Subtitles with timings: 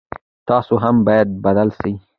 [0.47, 1.93] تاسو هم باید بدل شئ.